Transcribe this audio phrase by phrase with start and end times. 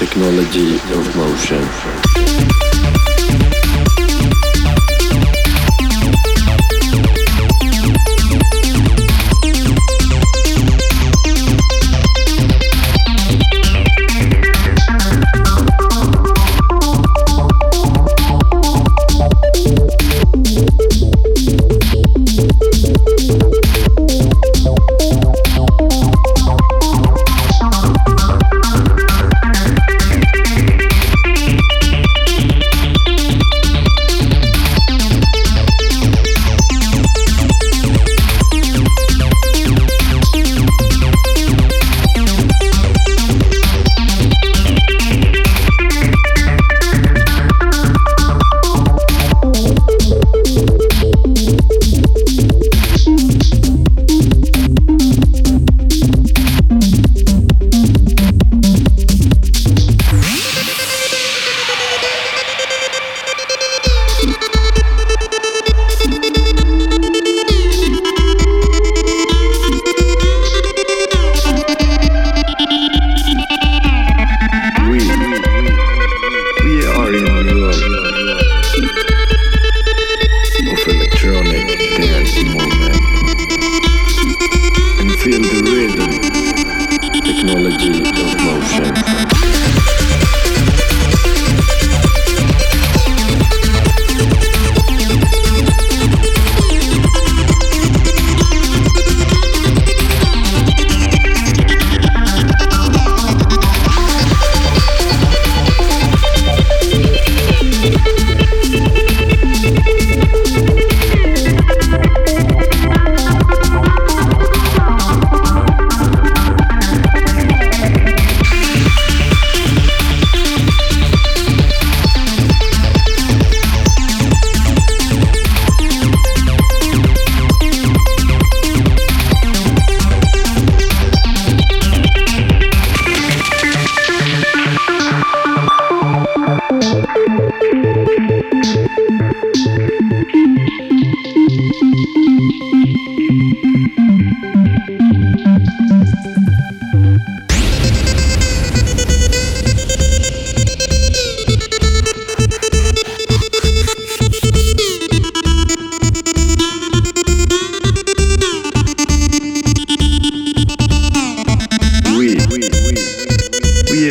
[0.00, 2.69] technology of motion.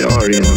[0.02, 0.49] are in